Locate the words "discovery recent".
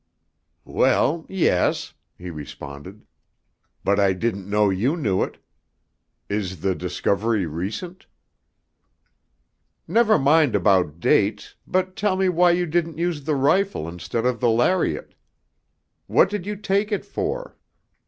6.73-8.07